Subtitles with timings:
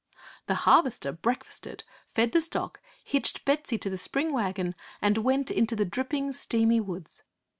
[0.47, 5.75] The Harvester breakfasted, fed the stock, hitched Betsy to the spring wagon, and went into
[5.75, 7.21] the dripping, steamy woods.